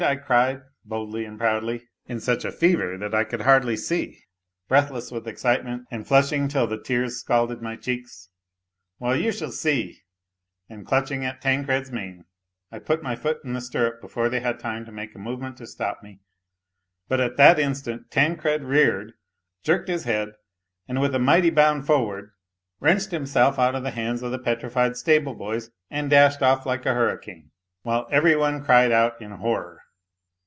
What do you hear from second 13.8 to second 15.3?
245 stirrup before they had time to make a